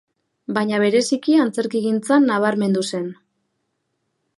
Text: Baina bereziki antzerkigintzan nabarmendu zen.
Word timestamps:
Baina 0.57 0.79
bereziki 0.83 1.37
antzerkigintzan 1.43 2.29
nabarmendu 2.31 2.87
zen. 2.93 3.09